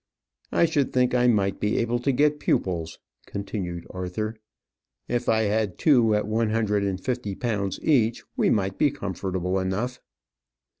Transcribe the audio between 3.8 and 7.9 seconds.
Arthur. "If I had two at one hundred and fifty pounds